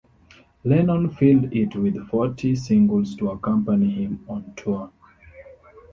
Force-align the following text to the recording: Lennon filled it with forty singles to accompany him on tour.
Lennon 0.63 1.11
filled 1.11 1.53
it 1.53 1.75
with 1.75 2.07
forty 2.07 2.55
singles 2.55 3.13
to 3.17 3.29
accompany 3.29 3.87
him 3.91 4.25
on 4.27 4.51
tour. 4.55 4.89